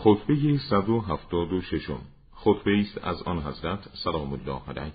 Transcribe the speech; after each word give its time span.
خطبه 0.00 0.58
176 0.58 1.90
خطبه 2.32 2.80
است 2.80 2.98
از 2.98 3.22
آن 3.22 3.42
حضرت 3.42 3.88
سلام 4.04 4.32
الله 4.32 4.60
علیه. 4.68 4.92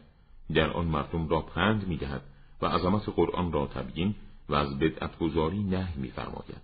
در 0.53 0.69
آن 0.69 0.85
مردم 0.85 1.27
را 1.27 1.41
پند 1.41 1.87
می‌دهد 1.87 2.21
و 2.61 2.65
عظمت 2.65 3.09
قرآن 3.09 3.51
را 3.51 3.67
تبیین 3.67 4.15
و 4.49 4.55
از 4.55 4.79
بدعت 4.79 5.19
گذاری 5.19 5.63
نهی 5.63 5.93
میفرماید. 5.95 6.61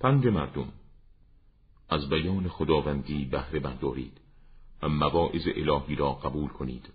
پند 0.00 0.28
مردم. 0.28 0.68
از 1.88 2.08
بیان 2.08 2.48
خداوندی 2.48 3.24
بهره 3.24 3.60
بردارید. 3.60 4.20
و 4.82 4.88
مواعظ 4.88 5.48
الهی 5.56 5.94
را 5.94 6.12
قبول 6.12 6.48
کنید 6.48 6.88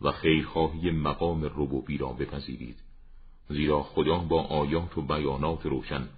و 0.00 0.12
خیرخواهی 0.12 0.90
مقام 0.90 1.44
ربوبی 1.44 1.98
را 1.98 2.08
بپذیرید. 2.08 2.76
زیرا 3.48 3.82
خدا 3.82 4.18
با 4.18 4.42
آیات 4.42 4.98
و 4.98 5.02
بیانات 5.02 5.66
روشن 5.66 6.08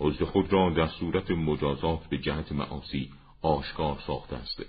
عزد 0.00 0.24
خود 0.24 0.52
را 0.52 0.70
در 0.70 0.86
صورت 0.86 1.30
مجازات 1.30 2.06
به 2.06 2.18
جهت 2.18 2.52
معاصی 2.52 3.10
آشکار 3.42 3.98
ساخته 4.06 4.36
است 4.36 4.62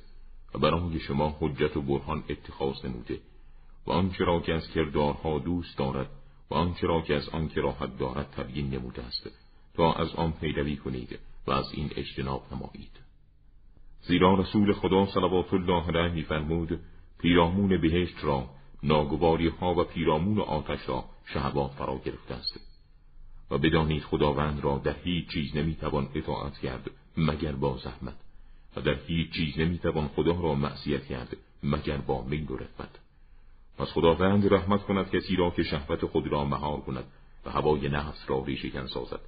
و 0.54 0.60
برای 0.60 1.00
شما 1.00 1.38
حجت 1.40 1.78
و 1.78 1.82
برهان 1.82 2.24
اتخاذ 2.30 2.86
نموده 2.86 3.20
و 3.88 3.92
آنچه 3.92 4.24
را 4.24 4.40
که 4.40 4.54
از 4.54 4.68
کردارها 4.68 5.40
دوست 5.40 5.78
دارد 5.78 6.10
و 6.50 6.56
آنچه 6.56 6.88
را 6.88 7.02
که 7.02 7.16
از 7.16 7.30
آن 7.30 7.48
کراهت 7.48 7.98
دارد 7.98 8.32
تبیین 8.32 8.70
نموده 8.70 9.04
است 9.04 9.30
تا 9.74 9.94
از 9.94 10.16
آن 10.16 10.32
پیروی 10.32 10.78
کنید 10.78 11.20
و 11.48 11.52
از 11.52 11.74
این 11.74 11.90
اجتناب 11.96 12.44
نمایید. 12.52 13.00
زیرا 14.02 14.34
رسول 14.34 14.74
خدا 14.74 15.06
صلوات 15.06 15.54
الله 15.54 15.88
علیه 15.88 16.14
میفرمود 16.14 16.80
پیرامون 17.20 17.82
بهشت 17.82 18.24
را 18.24 18.50
ناگواری 18.84 19.48
ها 19.48 19.74
و 19.76 19.84
پیرامون 19.84 20.40
آتش 20.40 20.90
را 20.90 21.06
شهوات 21.26 21.72
فرا 21.72 21.98
گرفته 22.06 22.34
است. 22.34 22.73
و 23.54 23.58
بدانید 23.58 24.04
خداوند 24.04 24.64
را 24.64 24.78
در 24.78 24.96
هیچ 25.04 25.28
چیز 25.28 25.56
نمی‌توان 25.56 26.10
اطاعت 26.16 26.58
کرد 26.58 26.92
مگر 27.18 27.52
با 27.52 27.78
زحمت 27.78 28.16
و 28.76 28.82
در 28.82 28.98
هیچ 29.08 29.32
چیز 29.32 29.60
نمی‌توان 29.60 30.08
خدا 30.08 30.42
را 30.42 30.56
معصیت 30.56 31.06
کرد 31.06 31.38
مگر 31.64 31.98
با 31.98 32.22
میل 32.22 32.52
و 32.52 32.58
رفت 32.58 33.00
پس 33.78 33.88
خداوند 33.88 34.54
رحمت 34.54 34.84
کند 34.84 35.10
کسی 35.10 35.36
را 35.36 35.50
که 35.50 35.64
شهوت 35.64 36.06
خود 36.06 36.28
را 36.28 36.46
مهار 36.46 36.80
کند 36.80 37.04
و 37.46 37.52
هوای 37.52 37.90
نفس 37.90 38.20
را 38.28 38.44
ریشکن 38.46 38.88
سازد. 38.88 39.20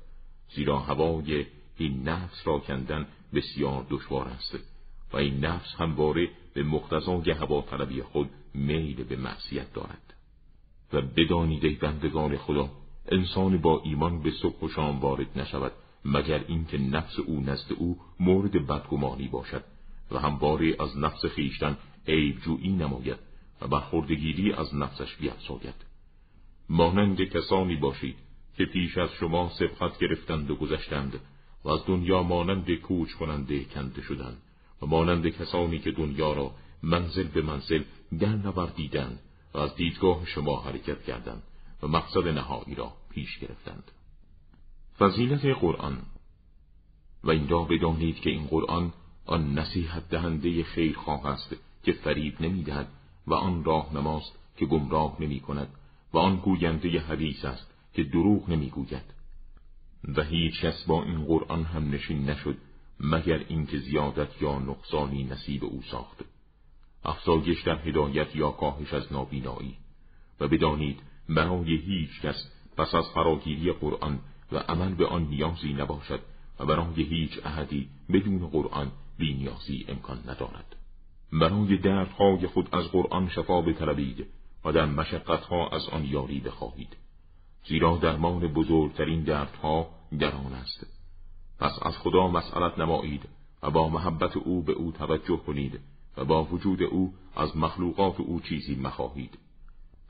زیرا 0.55 0.79
هوای 0.79 1.45
این 1.77 2.09
نفس 2.09 2.47
را 2.47 2.59
کندن 2.59 3.07
بسیار 3.33 3.85
دشوار 3.89 4.27
است 4.27 4.57
و 5.13 5.17
این 5.17 5.45
نفس 5.45 5.75
همواره 5.77 6.29
به 6.53 6.63
مقتضای 6.63 7.31
هوا 7.31 7.61
طلبی 7.61 8.01
خود 8.01 8.29
میل 8.53 9.03
به 9.03 9.15
معصیت 9.15 9.73
دارد. 9.73 10.13
و 10.93 11.01
بدانید 11.01 11.65
ای 11.65 11.75
بندگان 11.75 12.37
خدا 12.37 12.69
انسان 13.11 13.57
با 13.57 13.81
ایمان 13.83 14.21
به 14.21 14.31
صبح 14.31 14.59
و 14.59 14.69
شام 14.69 14.99
وارد 14.99 15.39
نشود 15.39 15.71
مگر 16.05 16.45
اینکه 16.47 16.77
نفس 16.77 17.19
او 17.19 17.39
نزد 17.39 17.73
او 17.77 17.97
مورد 18.19 18.67
بدگمانی 18.67 19.27
باشد 19.27 19.63
و 20.11 20.19
همواره 20.19 20.75
از 20.79 20.97
نفس 20.97 21.25
خیشتن 21.25 21.77
عیب 22.07 22.39
جویی 22.39 22.69
نماید 22.69 23.17
و 23.61 23.67
برخوردگیری 23.67 24.53
از 24.53 24.75
نفسش 24.75 25.15
بیافزاید 25.15 25.85
مانند 26.69 27.21
کسانی 27.21 27.75
باشید 27.75 28.15
که 28.57 28.65
پیش 28.65 28.97
از 28.97 29.09
شما 29.19 29.51
سبقت 29.59 29.99
گرفتند 29.99 30.51
و 30.51 30.55
گذشتند 30.55 31.19
و 31.63 31.69
از 31.69 31.85
دنیا 31.87 32.23
مانند 32.23 32.75
کوچ 32.75 33.13
کننده 33.13 33.63
کنده 33.63 34.01
شدند 34.01 34.37
و 34.81 34.85
مانند 34.85 35.27
کسانی 35.27 35.79
که 35.79 35.91
دنیا 35.91 36.33
را 36.33 36.51
منزل 36.83 37.27
به 37.27 37.41
منزل 37.41 37.83
در 38.19 38.35
نوردیدند 38.35 39.19
و 39.53 39.57
از 39.57 39.75
دیدگاه 39.75 40.25
شما 40.25 40.61
حرکت 40.61 41.03
کردند. 41.03 41.43
و 41.85 41.87
مقصد 41.87 42.27
نهایی 42.27 42.75
را 42.75 42.93
پیش 43.09 43.39
گرفتند. 43.39 43.91
فضیلت 44.99 45.45
قرآن. 45.45 45.97
و 47.23 47.31
این 47.31 47.49
را 47.49 47.63
بدانید 47.63 48.19
که 48.19 48.29
این 48.29 48.47
قرآن 48.47 48.93
آن 49.25 49.59
نصیحت 49.59 50.09
دهنده 50.09 50.63
خیرخواه 50.63 51.25
است 51.25 51.55
که 51.83 51.91
فریب 51.91 52.41
نمی‌دهد 52.41 52.87
و 53.27 53.33
آن 53.33 53.63
راه 53.63 53.93
نماست 53.93 54.39
که 54.57 54.65
گمراه 54.65 55.17
نمی 55.19 55.39
کند 55.39 55.67
و 56.13 56.17
آن 56.17 56.35
گوینده 56.35 56.99
حدیث 56.99 57.45
است 57.45 57.73
که 57.93 58.03
دروغ 58.03 58.49
نمی‌گوید 58.49 59.13
و 60.15 60.23
هیچ 60.23 60.61
کس 60.61 60.83
با 60.83 61.03
این 61.03 61.25
قرآن 61.25 61.63
هم 61.63 61.89
نشین 61.91 62.29
نشد 62.29 62.57
مگر 62.99 63.45
اینکه 63.47 63.77
زیادت 63.77 64.41
یا 64.41 64.59
نقصانی 64.59 65.23
نصیب 65.23 65.65
او 65.65 65.81
ساخت. 65.91 66.17
افزایش 67.03 67.61
در 67.61 67.87
هدایت 67.87 68.35
یا 68.35 68.51
کاهش 68.51 68.93
از 68.93 69.13
نابینایی. 69.13 69.77
و 70.39 70.47
بدانید 70.47 70.99
برای 71.29 71.75
هیچ 71.75 72.21
کس 72.21 72.51
پس 72.77 72.95
از 72.95 73.05
فراگیری 73.13 73.71
قرآن 73.71 74.19
و 74.51 74.57
عمل 74.57 74.93
به 74.93 75.07
آن 75.07 75.27
نیازی 75.27 75.73
نباشد 75.73 76.19
و 76.59 76.65
برای 76.65 77.03
هیچ 77.03 77.31
احدی 77.45 77.89
بدون 78.13 78.47
قرآن 78.47 78.91
نیازی 79.19 79.85
امکان 79.87 80.19
ندارد. 80.27 80.75
برای 81.33 81.77
دردهای 81.77 82.47
خود 82.47 82.75
از 82.75 82.91
قرآن 82.91 83.29
شفا 83.29 83.61
بطلبید 83.61 84.27
و 84.65 84.71
در 84.71 84.85
مشقتها 84.85 85.69
از 85.69 85.89
آن 85.89 86.05
یاری 86.05 86.39
بخواهید. 86.39 86.97
زیرا 87.67 87.97
درمان 87.97 88.39
بزرگترین 88.39 89.23
دردها 89.23 89.89
در 90.19 90.35
آن 90.35 90.53
است. 90.53 90.85
پس 91.59 91.79
از 91.81 91.97
خدا 91.97 92.27
مسئلت 92.27 92.79
نمایید 92.79 93.29
و 93.63 93.71
با 93.71 93.89
محبت 93.89 94.37
او 94.37 94.63
به 94.63 94.73
او 94.73 94.91
توجه 94.91 95.37
کنید 95.37 95.79
و 96.17 96.25
با 96.25 96.43
وجود 96.43 96.83
او 96.83 97.13
از 97.35 97.57
مخلوقات 97.57 98.19
او 98.19 98.39
چیزی 98.39 98.75
مخواهید. 98.75 99.37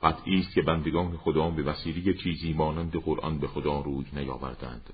قطعی 0.02 0.40
است 0.40 0.54
که 0.54 0.62
بندگان 0.62 1.16
خدا 1.16 1.50
به 1.50 1.62
وسیله 1.62 2.14
چیزی 2.14 2.52
مانند 2.52 2.96
قرآن 2.96 3.38
به 3.38 3.46
خدا 3.46 3.80
روی 3.80 4.06
نیاوردند 4.12 4.92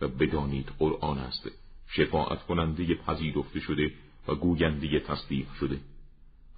و 0.00 0.08
بدانید 0.08 0.72
قرآن 0.78 1.18
است 1.18 1.50
شفاعت 1.88 2.42
کننده 2.46 2.94
پذیرفته 2.94 3.60
شده 3.60 3.92
و 4.28 4.34
گوینده 4.34 5.00
تصدیق 5.00 5.52
شده 5.52 5.80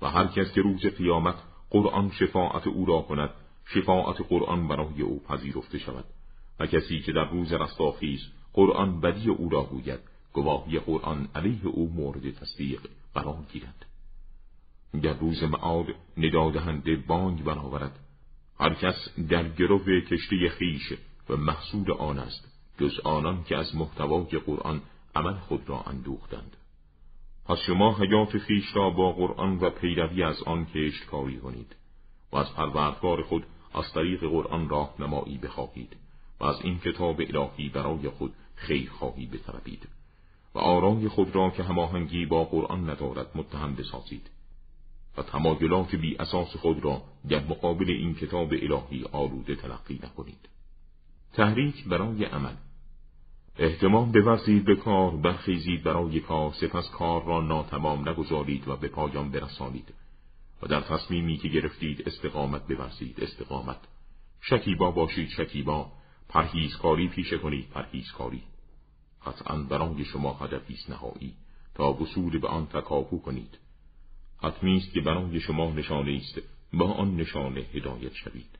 و 0.02 0.10
هر 0.10 0.26
کس 0.26 0.52
که 0.52 0.60
روز 0.60 0.86
قیامت 0.86 1.36
قرآن 1.70 2.10
شفاعت 2.10 2.66
او 2.66 2.86
را 2.86 3.02
کند 3.02 3.30
شفاعت 3.66 4.20
قرآن 4.28 4.68
برای 4.68 5.02
او 5.02 5.22
پذیرفته 5.28 5.78
شود 5.78 6.04
و 6.60 6.66
کسی 6.66 7.00
که 7.00 7.12
در 7.12 7.30
روز 7.30 7.52
رستاخیز 7.52 8.20
قرآن 8.52 9.00
بدی 9.00 9.30
او 9.30 9.48
را 9.48 9.62
گوید 9.62 10.00
گواهی 10.32 10.78
قرآن 10.78 11.28
علیه 11.34 11.66
او 11.66 11.92
مورد 11.94 12.30
تصدیق 12.30 12.80
قرار 13.14 13.38
گیرد. 13.52 13.86
در 15.02 15.12
روز 15.12 15.42
معاد 15.42 15.86
ندادهنده 16.16 16.96
بانگ 16.96 17.44
برآورد 17.44 17.98
هر 18.60 18.74
کس 18.74 19.08
در 19.28 19.48
گرو 19.48 20.00
کشتی 20.00 20.48
خیش 20.48 20.92
و 21.28 21.36
محصول 21.36 21.92
آن 21.92 22.18
است 22.18 22.48
جز 22.78 23.00
آنان 23.04 23.44
که 23.44 23.56
از 23.56 23.76
محتوای 23.76 24.38
قرآن 24.46 24.80
عمل 25.14 25.34
خود 25.34 25.68
را 25.68 25.80
اندوختند. 25.80 26.56
پس 27.46 27.58
شما 27.58 27.98
حیات 27.98 28.38
خیش 28.38 28.76
را 28.76 28.90
با 28.90 29.12
قرآن 29.12 29.58
و 29.58 29.70
پیروی 29.70 30.22
از 30.22 30.42
آن 30.42 30.66
کشت 30.66 31.06
کاری 31.06 31.38
کنید 31.38 31.76
و 32.32 32.36
از 32.36 32.54
پروردگار 32.54 33.22
خود 33.22 33.46
از 33.74 33.92
طریق 33.92 34.20
قرآن 34.20 34.68
راه 34.68 34.94
نمایی 34.98 35.38
بخواهید 35.38 35.96
و 36.40 36.44
از 36.44 36.60
این 36.64 36.78
کتاب 36.78 37.20
الهی 37.20 37.68
برای 37.68 38.08
خود 38.08 38.34
خیر 38.54 38.90
خواهی 38.90 39.26
بطلبید 39.26 39.88
و 40.54 40.58
آرای 40.58 41.08
خود 41.08 41.34
را 41.34 41.50
که 41.50 41.62
هماهنگی 41.62 42.26
با 42.26 42.44
قرآن 42.44 42.90
ندارد 42.90 43.30
متهم 43.34 43.74
بسازید 43.74 44.30
و 45.16 45.22
تمایلات 45.22 45.94
بی 45.94 46.16
اساس 46.16 46.56
خود 46.56 46.84
را 46.84 47.02
در 47.28 47.44
مقابل 47.44 47.90
این 47.90 48.14
کتاب 48.14 48.52
الهی 48.52 49.04
آلوده 49.12 49.56
تلقی 49.56 50.00
نکنید. 50.02 50.48
تحریک 51.32 51.84
برای 51.84 52.24
عمل. 52.24 52.54
احتمام 53.58 54.12
بورزید 54.12 54.64
به 54.64 54.76
کار 54.76 55.16
برخیزید 55.16 55.82
برای 55.82 56.20
کار 56.20 56.52
سپس 56.52 56.90
کار 56.90 57.24
را 57.24 57.40
ناتمام 57.40 58.08
نگذارید 58.08 58.68
و 58.68 58.76
به 58.76 58.88
پایان 58.88 59.30
برسانید. 59.30 59.94
و 60.62 60.66
در 60.66 60.80
تصمیمی 60.80 61.36
که 61.36 61.48
گرفتید 61.48 62.08
استقامت 62.08 62.66
بورزید 62.66 63.20
استقامت. 63.20 63.78
شکیبا 64.40 64.90
باشید 64.90 65.28
شکیبا. 65.28 65.92
پرهیزکاری 66.28 67.08
پیشه 67.08 67.38
کنید 67.38 67.68
پرهیزکاری. 67.68 68.42
قطعا 69.26 69.56
برای 69.56 70.04
شما 70.04 70.32
هدفی 70.32 70.76
نهایی. 70.88 71.34
تا 71.74 71.92
وصول 71.92 72.38
به 72.38 72.48
آن 72.48 72.66
تکاپو 72.66 73.20
کنید. 73.20 73.58
حتمی 74.44 74.76
است 74.76 74.92
که 74.92 75.00
برای 75.00 75.40
شما 75.40 75.70
نشانه 75.70 76.12
است 76.12 76.40
با 76.72 76.92
آن 76.92 77.16
نشانه 77.16 77.60
هدایت 77.60 78.14
شوید. 78.14 78.58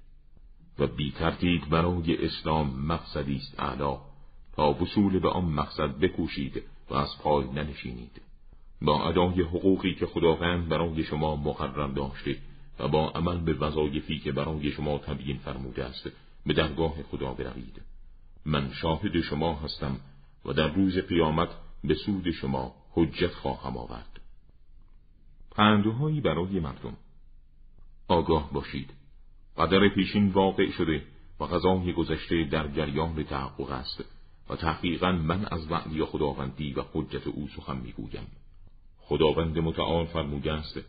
و 0.79 0.87
بی 0.87 1.13
تردید 1.13 1.71
برای 1.71 2.27
اسلام 2.27 2.87
مقصدی 2.87 3.37
است 3.37 3.61
اعلا 3.61 3.99
تا 4.57 4.73
وصول 4.73 5.19
به 5.19 5.29
آن 5.29 5.45
مقصد 5.45 5.99
بکوشید 5.99 6.63
و 6.91 6.95
از 6.95 7.19
پای 7.23 7.47
ننشینید. 7.47 8.21
با 8.83 9.09
ادای 9.09 9.43
حقوقی 9.43 9.95
که 9.95 10.07
خداوند 10.07 10.69
برای 10.69 11.05
شما 11.05 11.37
مقرر 11.37 11.87
داشته 11.87 12.37
و 12.79 12.89
با 12.89 13.09
عمل 13.09 13.39
به 13.39 13.55
وظایفی 13.55 14.19
که 14.19 14.33
برای 14.33 14.71
شما 14.71 14.99
تبیین 14.99 15.39
فرموده 15.39 15.85
است 15.85 16.11
به 16.47 16.55
درگاه 16.55 17.03
خدا 17.11 17.33
بروید. 17.33 17.83
من 18.47 18.73
شاهد 18.73 19.21
شما 19.21 19.55
هستم 19.55 19.97
و 20.45 20.53
در 20.53 20.69
روز 20.69 20.99
قیامت 20.99 21.49
به 21.85 21.95
سود 21.95 22.31
شما 22.31 22.75
حجت 22.93 23.35
خواهم 23.35 23.77
آورد. 23.77 24.14
پندوهایی 25.55 26.21
برای 26.21 26.61
مردم. 26.61 26.97
آگاه 28.09 28.53
باشید. 28.53 28.91
قدر 29.57 29.89
پیشین 29.89 30.29
واقع 30.29 30.71
شده 30.71 31.03
و 31.41 31.45
غذای 31.45 31.93
گذشته 31.93 32.45
در 32.45 32.69
جریان 32.69 33.25
تحقق 33.25 33.71
است 33.71 34.05
و 34.51 34.57
تحقیقا 34.57 35.13
من 35.13 35.45
از 35.45 35.71
وعدی 35.71 36.05
خداوندی 36.05 36.73
و 36.73 36.83
حجت 36.93 37.27
او 37.27 37.49
سخن 37.57 37.77
می‌گویم. 37.77 38.27
خداوند 39.01 39.59
متعال 39.59 40.07
فرموده 40.07 40.53
است 40.53 40.81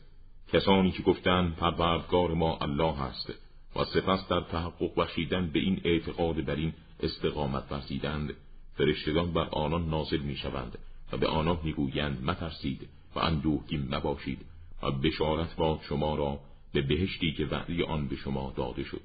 کسانی 0.54 0.92
که 0.92 1.04
گفتند 1.04 1.56
پروردگار 1.56 2.34
ما 2.34 2.58
الله 2.58 3.02
است 3.02 3.34
و 3.76 3.84
سپس 3.84 4.28
در 4.28 4.42
تحقق 4.42 4.96
بخشیدن 4.98 5.48
به 5.48 5.60
این 5.60 5.82
اعتقاد 5.84 6.46
بر 6.46 6.56
این 6.56 6.74
استقامت 7.00 7.72
ورزیدند 7.72 8.34
فرشتگان 8.74 9.34
بر 9.34 9.50
آنان 9.52 9.90
نازل 9.90 10.20
می‌شوند 10.20 10.78
و 11.12 11.18
به 11.18 11.28
آنان 11.28 11.60
می‌گویند 11.64 12.24
مترسید 12.24 12.88
و 13.16 13.20
اندوهگین 13.20 13.96
مباشید. 13.96 14.55
و 14.86 14.92
بشارت 14.92 15.56
باد 15.56 15.80
شما 15.82 16.16
را 16.16 16.40
به 16.74 16.82
بهشتی 16.82 17.32
که 17.32 17.46
وعده 17.46 17.86
آن 17.86 18.08
به 18.08 18.16
شما 18.16 18.54
داده 18.58 18.84
شد. 18.84 19.02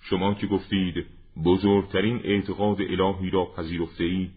شما 0.00 0.34
که 0.34 0.46
گفتید 0.46 1.06
بزرگترین 1.44 2.20
اعتقاد 2.24 2.80
الهی 2.80 3.30
را 3.30 3.44
پذیرفته 3.44 4.04
اید 4.04 4.30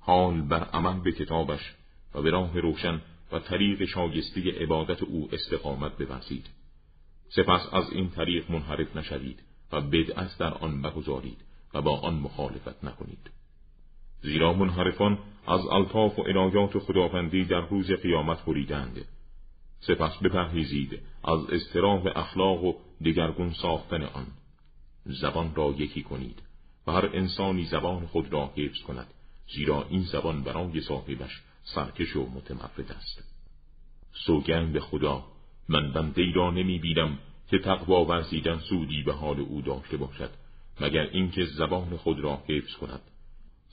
حال 0.00 0.40
بر 0.40 0.64
عمل 0.64 1.00
به 1.00 1.12
کتابش 1.12 1.74
و 2.14 2.22
به 2.22 2.30
راه 2.30 2.60
روشن 2.60 3.00
و 3.32 3.38
طریق 3.38 3.84
شایسته 3.84 4.40
عبادت 4.60 5.02
او 5.02 5.28
استقامت 5.32 5.98
بورزید. 5.98 6.46
سپس 7.28 7.68
از 7.72 7.92
این 7.92 8.10
طریق 8.10 8.50
منحرف 8.50 8.96
نشوید 8.96 9.42
و 9.72 9.80
بدعت 9.80 10.38
در 10.38 10.54
آن 10.54 10.74
مگذارید 10.74 11.38
و 11.74 11.82
با 11.82 12.00
آن 12.00 12.14
مخالفت 12.14 12.84
نکنید. 12.84 13.30
زیرا 14.22 14.52
منحرفان 14.52 15.18
از 15.46 15.60
الطاف 15.66 16.18
و 16.18 16.22
عنایات 16.22 16.78
خداوندی 16.78 17.44
در 17.44 17.60
روز 17.60 17.90
قیامت 17.90 18.44
بریدند. 18.44 19.04
سپس 19.80 20.16
بپرهیزید 20.22 21.00
از 21.24 21.50
استراح 21.50 22.02
اخلاق 22.16 22.64
و 22.64 22.74
دگرگون 23.04 23.52
ساختن 23.52 24.02
آن. 24.02 24.26
زبان 25.04 25.54
را 25.54 25.74
یکی 25.78 26.02
کنید 26.02 26.42
و 26.86 26.92
هر 26.92 27.10
انسانی 27.12 27.64
زبان 27.64 28.06
خود 28.06 28.32
را 28.32 28.52
حفظ 28.56 28.82
کند 28.82 29.06
زیرا 29.54 29.86
این 29.90 30.02
زبان 30.02 30.42
برای 30.42 30.80
صاحبش 30.80 31.40
سرکش 31.62 32.16
و 32.16 32.26
متمرد 32.26 32.92
است. 32.92 33.24
سوگند 34.12 34.72
به 34.72 34.80
خدا 34.80 35.24
من 35.68 35.92
بنده 35.92 36.32
را 36.34 36.50
نمی 36.50 36.78
بینم 36.78 37.18
که 37.50 37.58
تقوا 37.58 38.04
ورزیدن 38.04 38.58
سودی 38.58 39.02
به 39.02 39.12
حال 39.12 39.40
او 39.40 39.62
داشته 39.62 39.96
باشد 39.96 40.30
مگر 40.80 41.06
اینکه 41.12 41.44
زبان 41.44 41.96
خود 41.96 42.20
را 42.20 42.42
حفظ 42.48 42.74
کند. 42.74 43.00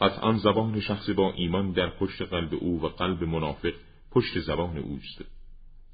قطعا 0.01 0.33
زبان 0.33 0.79
شخص 0.79 1.09
با 1.09 1.33
ایمان 1.33 1.71
در 1.71 1.89
پشت 1.89 2.21
قلب 2.21 2.53
او 2.53 2.81
و 2.81 2.87
قلب 2.87 3.23
منافق 3.23 3.73
پشت 4.11 4.39
زبان 4.39 4.77
اوست. 4.77 5.36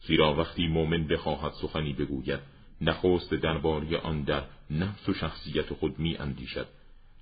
زیرا 0.07 0.33
وقتی 0.33 0.67
مؤمن 0.67 1.07
بخواهد 1.07 1.51
سخنی 1.61 1.93
بگوید 1.93 2.39
نخست 2.81 3.33
درباره 3.33 3.97
آن 3.97 4.23
در 4.23 4.43
نفس 4.69 5.09
و 5.09 5.13
شخصیت 5.13 5.73
خود 5.73 5.99
می 5.99 6.17
اندیشد 6.17 6.67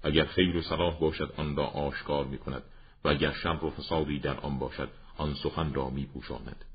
اگر 0.03 0.25
خیر 0.25 0.55
و 0.55 0.61
صلاح 0.61 0.99
باشد 0.99 1.33
آن 1.37 1.55
را 1.55 1.65
آشکار 1.65 2.25
می 2.25 2.37
کند 2.37 2.63
و 3.03 3.07
اگر 3.07 3.31
شر 3.31 3.65
و 3.65 3.69
فسادی 3.69 4.19
در 4.19 4.37
آن 4.39 4.59
باشد 4.59 4.89
آن 5.17 5.33
سخن 5.33 5.73
را 5.73 5.89
می 5.89 6.05
پوشاند 6.05 6.65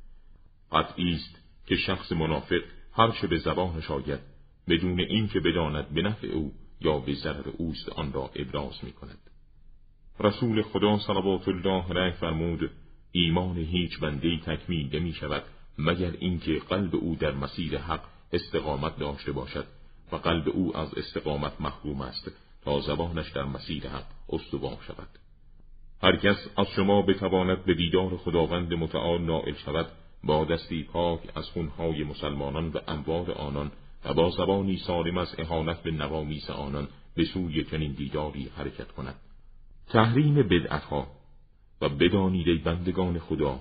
قطعی 0.73 1.15
است 1.15 1.43
که 1.67 1.77
شخص 1.77 2.13
منافق 2.13 2.63
هرچه 2.93 3.27
به 3.27 3.39
زبانش 3.39 3.91
آید 3.91 4.21
بدون 4.69 5.01
اینکه 5.01 5.41
بداند 5.41 5.89
به 5.89 6.03
نفع 6.03 6.27
او 6.27 6.53
یا 6.81 6.99
به 6.99 7.15
ضرر 7.15 7.49
اوست 7.57 7.89
آن 7.89 8.13
را 8.13 8.31
ابراز 8.35 8.85
می 8.85 8.93
کند 8.93 9.19
رسول 10.21 10.63
خدا 10.63 10.99
صلوات 10.99 11.49
الله 11.49 11.91
علیه 11.91 12.13
فرمود 12.13 12.71
ایمان 13.13 13.57
هیچ 13.57 13.99
بنده 14.01 14.41
تکمیل 14.47 14.97
نمی 14.97 15.13
شود 15.13 15.43
مگر 15.79 16.13
اینکه 16.19 16.59
قلب 16.69 16.97
او 16.97 17.15
در 17.15 17.33
مسیر 17.33 17.79
حق 17.79 18.03
استقامت 18.33 18.99
داشته 18.99 19.33
باشد 19.33 19.67
و 20.13 20.17
قلب 20.17 20.49
او 20.49 20.77
از 20.77 20.95
استقامت 20.95 21.61
محروم 21.61 22.01
است 22.01 22.31
تا 22.65 22.81
زبانش 22.81 23.31
در 23.31 23.45
مسیر 23.45 23.89
حق 23.89 24.07
استوار 24.29 24.79
شود. 24.87 25.09
هر 26.03 26.17
کس 26.17 26.37
از 26.57 26.67
شما 26.77 27.03
بتواند 27.03 27.65
به 27.65 27.75
دیدار 27.75 28.17
خداوند 28.17 28.75
متعال 28.75 29.23
نائل 29.23 29.55
شود 29.55 29.87
با 30.25 30.45
دستی 30.45 30.83
پاک 30.83 31.21
از 31.35 31.45
خونهای 31.45 32.05
مسلمانان 32.05 32.69
و 32.69 32.79
اموال 32.89 33.31
آنان 33.31 33.73
و 34.05 34.15
با 34.15 34.31
زبانی 34.31 34.77
سالم 34.77 35.19
از 35.19 35.35
اهانت 35.39 35.83
به 35.83 35.91
نوامیس 35.91 36.51
آنان 36.51 36.89
به 37.15 37.25
سوی 37.25 37.65
چنین 37.65 37.93
دیداری 37.93 38.51
حرکت 38.57 38.93
کند. 38.93 39.15
تحریم 39.89 40.35
بدعتها 40.35 41.07
و 41.81 41.89
بدانید 41.89 42.65
بندگان 42.65 43.19
خدا 43.19 43.61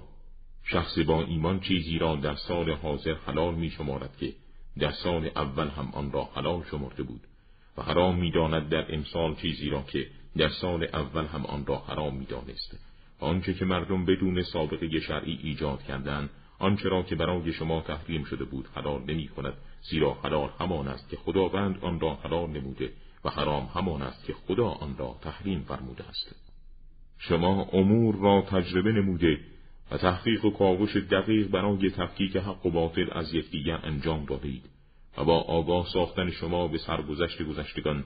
شخص 0.66 1.00
با 1.00 1.24
ایمان 1.24 1.60
چیزی 1.60 1.98
را 1.98 2.16
در 2.16 2.36
سال 2.36 2.72
حاضر 2.72 3.14
حلال 3.14 3.56
می 3.56 3.70
شمارد 3.70 4.18
که 4.18 4.34
در 4.80 4.92
سال 4.92 5.30
اول 5.36 5.68
هم 5.68 5.92
آن 5.94 6.12
را 6.12 6.30
حلال 6.36 6.64
شمرده 6.72 7.04
بود 7.04 7.22
و 7.78 7.82
حرام 7.82 8.16
می‌داند 8.16 8.70
در 8.70 8.96
امسال 8.96 9.36
چیزی 9.36 9.70
را 9.70 9.82
که 9.82 10.08
در 10.38 10.50
سال 10.50 10.84
اول 10.84 11.26
هم 11.26 11.46
آن 11.46 11.66
را 11.66 11.78
حرام 11.78 12.16
می‌دانست. 12.16 12.80
آنچه 13.20 13.54
که 13.54 13.66
مردم 13.66 14.06
بدون 14.06 14.42
سابقه 14.42 15.00
شرعی 15.00 15.40
ایجاد 15.44 15.84
کردند 15.84 16.30
آنچه 16.60 16.90
را 16.90 17.04
که 17.04 17.16
برای 17.16 17.54
شما 17.54 17.82
تحریم 17.82 18.24
شده 18.24 18.44
بود 18.44 18.68
حلال 18.76 19.02
نمی 19.02 19.28
کند 19.28 19.54
زیرا 19.82 20.14
حلال 20.14 20.50
همان 20.60 20.88
است 20.88 21.10
که 21.10 21.18
خداوند 21.18 21.78
آن 21.82 22.00
را 22.00 22.16
حلال 22.16 22.50
نموده 22.50 22.94
و 23.26 23.30
حرام 23.30 23.70
همان 23.76 24.02
است 24.02 24.26
که 24.26 24.34
خدا 24.34 24.68
آن 24.68 24.98
را 24.98 25.16
تحریم 25.22 25.66
فرموده 25.68 26.04
است. 26.04 26.36
شما 27.18 27.64
امور 27.74 28.16
را 28.16 28.42
تجربه 28.42 28.92
نموده 28.92 29.40
و 29.92 29.98
تحقیق 29.98 30.46
و 30.46 30.50
کاوش 30.50 30.96
دقیق 30.96 31.48
برای 31.48 31.90
تفکیک 31.90 32.38
حق 32.38 32.66
و 32.66 32.72
باطل 32.72 33.08
از 33.12 33.34
یکدیگر 33.34 33.80
انجام 33.84 34.26
دادید 34.26 34.70
و 35.18 35.24
با 35.24 35.40
آگاه 35.40 35.88
ساختن 35.94 36.32
شما 36.32 36.68
به 36.68 36.78
سرگذشت 36.78 37.44
گذشتگان 37.44 38.04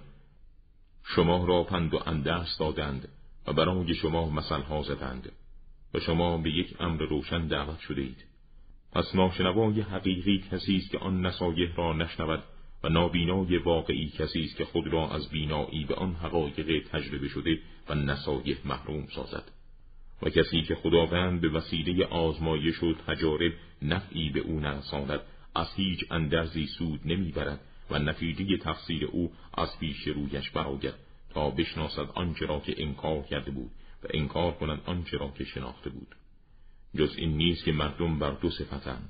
شما 1.04 1.46
را 1.46 1.64
پند 1.64 1.94
و 1.94 2.00
اندرس 2.06 2.58
دادند 2.60 3.08
و 3.48 3.54
برای 3.54 3.96
شما 3.96 4.30
مثلها 4.30 4.82
زدند 4.82 5.32
و 5.94 6.00
شما 6.00 6.38
به 6.38 6.50
یک 6.50 6.76
امر 6.80 7.02
روشن 7.02 7.48
دعوت 7.48 7.80
شده 7.80 8.02
اید 8.02 8.26
پس 8.94 9.16
ناشنوای 9.16 9.82
حقیقی 9.82 10.44
کسی 10.52 10.76
است 10.76 10.92
که 10.92 10.98
آن 10.98 11.26
نصایح 11.26 11.76
را 11.76 11.94
نشنود 11.94 12.44
و 12.84 12.90
نابینای 12.90 13.58
واقعی 13.58 14.10
کسی 14.10 14.44
است 14.44 14.58
که 14.58 14.66
خود 14.66 14.88
را 14.88 15.10
از 15.10 15.30
بینایی 15.30 15.86
به 15.86 15.96
آن 15.96 16.16
حقایق 16.16 16.88
تجربه 16.92 17.28
شده 17.28 17.60
و 17.90 17.96
نصایح 17.96 18.58
محروم 18.66 19.08
سازد. 19.16 19.59
و 20.22 20.30
کسی 20.30 20.62
که 20.62 20.76
خداوند 20.76 21.42
به 21.42 21.50
وسیله 21.50 22.06
آزمایش 22.06 22.84
و 22.84 22.94
تجارب 22.94 23.54
نفعی 23.82 24.30
به 24.30 24.40
او 24.40 24.60
نرساند 24.60 25.20
از 25.56 25.74
هیچ 25.76 26.06
اندرزی 26.12 26.66
سود 26.66 27.00
نمی‌برد 27.06 27.60
و 27.90 28.00
نتیجه 28.00 28.58
تفسیر 28.58 29.06
او 29.06 29.32
از 29.54 29.80
پیش 29.80 30.08
رویش 30.08 30.50
برآید 30.50 30.94
تا 31.34 31.50
بشناسد 31.50 32.10
آنچه 32.16 32.46
را 32.46 32.60
که 32.60 32.76
انکار 32.78 33.22
کرده 33.22 33.52
بود 33.52 33.72
و 34.04 34.08
انکار 34.14 34.52
کنند 34.52 34.82
آنچه 34.86 35.18
را 35.18 35.34
که 35.38 35.44
شناخته 35.44 35.90
بود. 35.90 36.16
جز 36.96 37.16
این 37.18 37.38
نیست 37.38 37.66
که 37.66 37.72
مردم 37.72 38.20
بر 38.20 38.32
دو 38.32 38.50
صفتند 38.50 39.10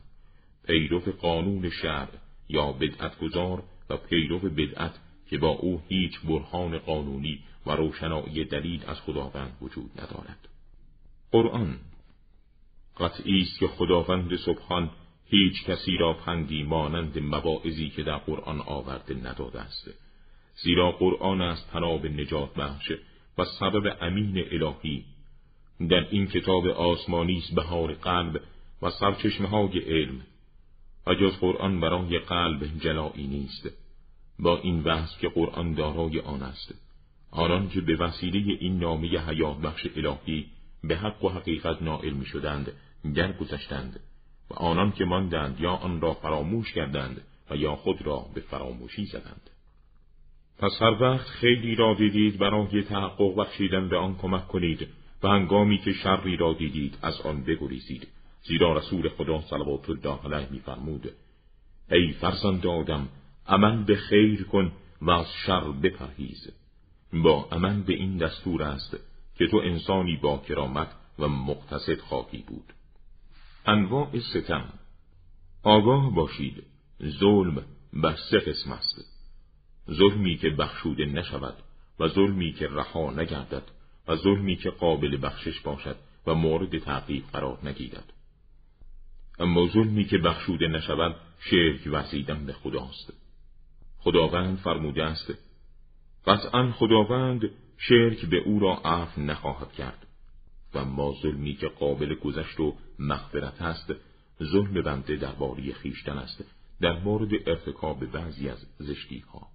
پیرو 0.68 1.00
قانون 1.00 1.70
شرع 1.70 2.10
یا 2.50 2.72
بدعت 2.72 3.20
گذار 3.20 3.64
و 3.90 3.98
پیرو 3.98 4.40
بدعت 4.40 5.00
که 5.30 5.38
با 5.38 5.50
او 5.50 5.82
هیچ 5.88 6.20
برهان 6.20 6.78
قانونی 6.78 7.40
و 7.66 7.72
روشنایی 7.72 8.46
دلیل 8.46 8.84
از 8.88 9.02
خداوند 9.02 9.58
وجود 9.62 9.92
ندارد. 10.02 10.49
قرآن. 11.32 11.80
قطعی 12.98 13.42
است 13.42 13.60
که 13.60 13.68
خداوند 13.68 14.36
سبحان 14.36 14.90
هیچ 15.26 15.64
کسی 15.64 15.98
را 15.98 16.14
پندی 16.14 16.64
مانند 16.64 17.20
مواعظی 17.20 17.90
که 17.90 18.04
در 18.04 18.18
قرآن 18.18 18.62
آورده 18.62 19.14
نداده 19.14 19.62
است. 19.62 19.90
زیرا 20.64 20.92
قرآن 20.92 21.42
است 21.42 21.72
تناب 21.72 22.06
نجات 22.06 22.54
بخش 22.54 22.92
و 23.38 23.46
سبب 23.46 23.98
امین 24.02 24.46
الهی. 24.52 25.06
در 25.90 26.08
این 26.10 26.28
کتاب 26.28 26.68
آسمانی 26.68 27.38
است 27.38 27.56
بهار 27.56 27.94
قلب 27.94 28.42
و 28.82 28.90
سرچشمه 28.90 29.48
های 29.48 29.80
علم. 29.80 30.22
و 31.08 31.16
جز 31.16 31.40
قرآن 31.40 31.80
برای 31.80 32.20
قلب 32.20 32.80
جلایی 32.80 33.28
نیست. 33.28 33.70
با 34.40 34.58
این 34.58 34.84
وصف 34.84 35.20
که 35.20 35.30
قرآن 35.30 35.74
دارای 35.74 36.20
آن 36.20 36.44
است. 36.44 36.76
آنان 37.32 37.70
که 37.70 37.82
به 37.82 37.96
وسیله 37.96 38.58
این 38.60 38.80
نامه 38.80 39.08
حیات 39.08 39.58
بخش 39.58 39.88
الهی 39.96 40.46
به 40.84 40.98
حق 40.98 41.24
و 41.24 41.30
حقیقت 41.30 41.82
نائل 41.82 42.14
می 42.14 42.26
شدند 42.26 42.72
گذشتند 43.40 44.00
و 44.50 44.54
آنان 44.54 44.92
که 44.92 45.06
ماندند 45.06 45.60
یا 45.60 45.72
آن 45.72 46.02
را 46.02 46.14
فراموش 46.14 46.74
کردند 46.74 47.22
و 47.50 47.56
یا 47.56 47.76
خود 47.76 48.02
را 48.02 48.26
به 48.34 48.42
فراموشی 48.42 49.06
زدند. 49.06 49.50
پس 50.60 50.82
هر 50.82 51.04
وقت 51.04 51.28
خیلی 51.28 51.76
را 51.76 51.94
دیدید 51.94 52.38
برای 52.38 52.84
تحقق 52.84 53.36
بخشیدن 53.36 53.90
به 53.90 53.98
آن 53.98 54.16
کمک 54.16 54.48
کنید 54.48 54.88
و 55.24 55.28
هنگامی 55.28 55.78
که 55.78 55.94
شری 55.94 56.38
را 56.38 56.54
دیدید 56.54 56.98
از 57.02 57.22
آن 57.22 57.44
بگریزید 57.44 58.08
زیرا 58.44 58.78
رسول 58.78 59.10
خدا 59.10 59.42
صلوات 59.42 59.90
الله 59.90 60.20
علیه 60.26 60.48
میفرمود 60.52 61.12
ای 61.92 62.12
فرزند 62.12 62.68
آدم 62.68 63.08
عمل 63.48 63.84
به 63.84 63.96
خیر 63.96 64.44
کن 64.44 64.72
و 65.02 65.12
از 65.12 65.26
شر 65.46 65.72
بپرهیز. 65.72 66.52
با 67.14 67.48
عمل 67.52 67.82
به 67.82 67.94
این 67.94 68.18
دستور 68.18 68.64
است 68.64 68.98
که 69.40 69.48
تو 69.48 69.58
انسانی 69.58 70.16
با 70.16 70.38
کرامت 70.38 70.88
و 71.20 71.28
مقتصد 71.28 72.00
خواهی 72.00 72.44
بود. 72.48 72.74
انواع 73.66 74.20
ستم. 74.20 74.74
آگاه 75.64 76.16
باشید. 76.16 76.64
ظلم 77.20 77.66
بر 77.94 78.16
سه 78.32 78.40
قسم 78.40 78.72
است. 78.72 79.06
ظلمی 79.92 80.38
که 80.38 80.50
بخشوده 80.50 81.06
نشود 81.06 81.58
و 82.00 82.08
ظلمی 82.08 82.54
که 82.54 82.68
رها 82.68 83.12
نگردد 83.12 83.64
و 84.08 84.16
ظلمی 84.16 84.56
که 84.56 84.70
قابل 84.70 85.18
بخشش 85.22 85.60
باشد 85.60 85.96
و 86.28 86.34
مورد 86.34 86.78
تعقیب 86.78 87.24
قرار 87.34 87.60
نگیرد. 87.64 88.14
اما 89.40 89.68
ظلمی 89.68 90.06
که 90.06 90.18
بخشوده 90.18 90.68
نشود 90.68 91.16
شرک 91.40 91.82
ورزیدن 91.86 92.46
به 92.46 92.54
خداست. 92.54 93.14
خداوند 94.00 94.58
فرموده 94.58 95.04
است 95.04 95.34
قطعا 96.26 96.72
خداوند 96.72 97.50
شرک 97.80 98.26
به 98.26 98.38
او 98.38 98.60
را 98.60 98.74
عفو 98.74 99.22
نخواهد 99.22 99.72
کرد. 99.72 100.06
و 100.74 100.86
ما 100.86 101.14
ظلمی 101.22 101.56
که 101.56 101.68
قابل 101.68 102.16
گذشت 102.16 102.60
و 102.60 102.76
مغفرت 103.00 103.62
است 103.62 103.94
ظلم 104.44 104.82
بنده 104.82 105.16
درباره 105.16 105.74
خیشتن 105.74 106.18
است 106.18 106.44
در 106.82 107.00
مورد 107.00 107.30
ارتکاب 107.46 108.06
بعضی 108.06 108.50
از 108.50 108.66
زشتی 108.78 109.20
ها 109.20 109.48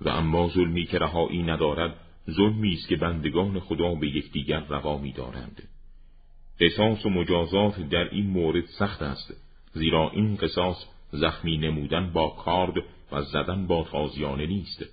و 0.00 0.08
اما 0.08 0.48
ظلمی 0.48 0.86
که 0.86 0.98
رهایی 0.98 1.42
ندارد 1.42 1.96
ظلمی 2.30 2.72
است 2.72 2.88
که 2.88 2.96
بندگان 2.96 3.60
خدا 3.60 3.94
به 3.94 4.08
یکدیگر 4.08 4.60
روا 4.60 4.98
می‌دارند. 4.98 5.68
قصاص 6.60 7.06
و 7.06 7.10
مجازات 7.10 7.80
در 7.88 8.14
این 8.14 8.26
مورد 8.26 8.64
سخت 8.66 9.02
است 9.02 9.34
زیرا 9.72 10.10
این 10.10 10.36
قصاص 10.36 10.76
زخمی 11.12 11.58
نمودن 11.58 12.12
با 12.12 12.28
کارد 12.28 12.84
و 13.12 13.22
زدن 13.22 13.66
با 13.66 13.84
تازیانه 13.90 14.46
نیست 14.46 14.84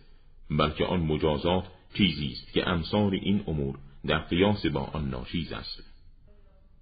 بلکه 0.51 0.85
آن 0.85 0.99
مجازات 0.99 1.63
چیزی 1.93 2.27
است 2.27 2.53
که 2.53 2.69
امثال 2.69 3.13
این 3.13 3.43
امور 3.47 3.75
در 4.07 4.19
قیاس 4.19 4.65
با 4.65 4.81
آن 4.81 5.09
ناشیز 5.09 5.53
است. 5.53 5.83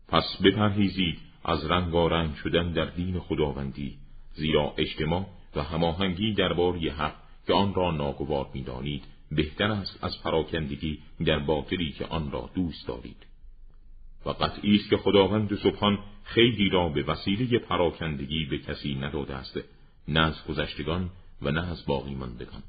پس 0.08 0.42
بپرهیزید 0.44 1.20
از 1.46 1.66
رنگارنگ 1.66 2.36
شدن 2.36 2.72
در 2.72 2.86
دین 2.86 3.20
خداوندی 3.20 3.98
زیرا 4.34 4.74
اجتماع 4.78 5.26
و 5.56 5.64
هماهنگی 5.64 6.34
درباره 6.34 6.92
حق 6.92 7.16
که 7.48 7.54
آن 7.54 7.74
را 7.74 7.92
ناگوار 7.92 8.50
می‌دانید 8.54 9.04
بهتر 9.32 9.72
است 9.72 10.04
از 10.04 10.24
پراکندگی 10.24 11.00
در 11.26 11.40
باطلی 11.40 11.92
که 11.92 12.06
آن 12.06 12.32
را 12.32 12.50
دوست 12.56 12.88
دارید. 12.88 13.26
و 14.26 14.30
قطعی 14.30 14.76
است 14.76 14.90
که 14.90 14.98
خداوند 14.98 15.56
سبحان 15.56 16.00
خیلی 16.24 16.70
را 16.70 16.90
به 16.90 17.04
وسیله 17.04 17.60
پراکندگی 17.60 18.46
به 18.46 18.58
کسی 18.58 18.96
نداده 18.96 19.36
است 19.36 19.60
نه 20.08 20.20
از 20.20 20.46
گذشتگان 20.48 21.10
و 21.42 21.52
نه 21.52 21.72
از 21.72 21.86
باقی 21.86 22.16
ماندگان 22.16 22.64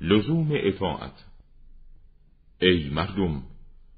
لزوم 0.00 0.48
اطاعت. 0.52 1.24
ای 2.60 2.88
مردم 2.88 3.42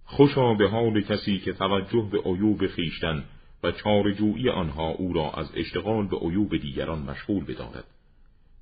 خوشا 0.05 0.55
به 0.55 0.69
حال 0.69 1.01
کسی 1.01 1.39
که 1.39 1.53
توجه 1.53 2.09
به 2.13 2.19
عیوب 2.19 2.67
خیشتن 2.67 3.25
و 3.63 3.73
چارجویی 3.73 4.49
آنها 4.51 4.89
او 4.89 5.13
را 5.13 5.31
از 5.31 5.51
اشتغال 5.55 6.07
به 6.07 6.17
عیوب 6.17 6.57
دیگران 6.57 6.99
مشغول 6.99 7.45
بدارد 7.45 7.85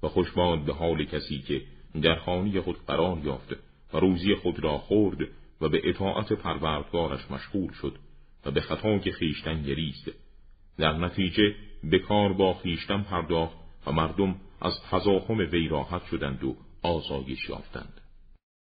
و 0.02 0.09
خوشباد 0.09 0.64
به 0.64 0.75
حال 0.75 1.04
کسی 1.04 1.38
که 1.38 1.62
در 2.02 2.14
خانه 2.14 2.61
خود 2.61 2.76
قرار 2.87 3.18
یافت 3.25 3.52
و 3.95 3.99
روزی 3.99 4.35
خود 4.35 4.61
را 4.61 4.78
خورد 4.78 5.18
و 5.61 5.68
به 5.68 5.80
اطاعت 5.85 6.33
پروردگارش 6.33 7.30
مشغول 7.30 7.73
شد 7.73 7.99
و 8.45 8.50
به 8.50 8.61
خطای 8.61 9.12
خیشتن 9.12 9.62
گریست. 9.62 10.11
در 10.78 10.92
نتیجه 10.92 11.54
به 11.85 11.99
کار 11.99 12.33
با 12.33 12.54
خیشتن 12.54 13.02
پرداخت 13.02 13.57
و 13.87 13.92
مردم 13.92 14.35
از 14.61 14.73
تزاهم 14.90 15.38
وی 15.38 15.68
راحت 15.68 16.07
شدند 16.11 16.45
و 16.45 16.57
آسایش 16.88 17.49
یافتند. 17.49 18.00